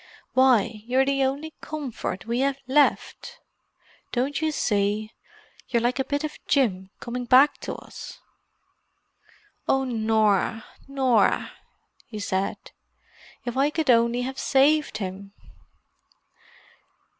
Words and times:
Why, 0.33 0.81
you're 0.87 1.05
the 1.05 1.23
only 1.25 1.53
comfort 1.61 2.25
we 2.25 2.39
have 2.39 2.57
left. 2.67 3.39
Don't 4.11 4.41
you 4.41 4.51
see, 4.51 5.11
you're 5.67 5.79
like 5.83 5.99
a 5.99 6.03
bit 6.03 6.23
of 6.23 6.39
Jim 6.47 6.89
coming 6.99 7.25
back 7.25 7.59
to 7.59 7.75
us?" 7.75 8.17
"Oh, 9.67 9.83
Norah—Norah!" 9.83 11.51
he 12.07 12.17
said. 12.17 12.57
"If 13.45 13.55
I 13.55 13.69
could 13.69 13.91
only 13.91 14.23
have 14.23 14.39
saved 14.39 14.97
him!" 14.97 15.33